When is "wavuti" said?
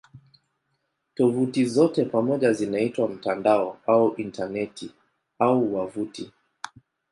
5.75-6.31